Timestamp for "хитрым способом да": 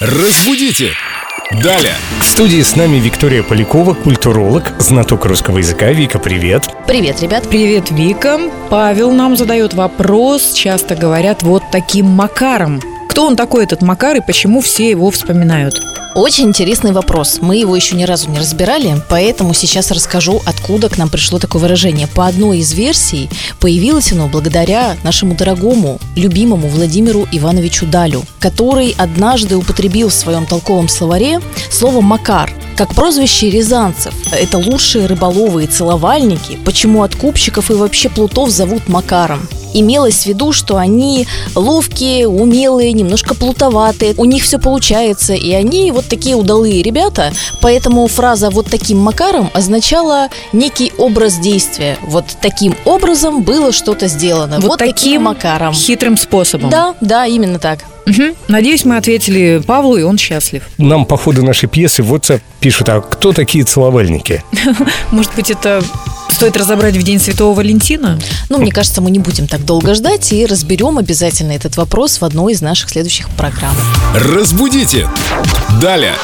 55.74-56.94